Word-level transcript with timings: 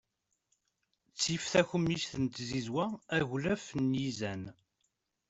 Ttif 1.13 1.43
takemmict 1.51 2.11
n 2.23 2.25
tzizwa 2.27 2.85
aglaf 3.17 3.65
n 3.81 3.83
yizan. 4.01 4.43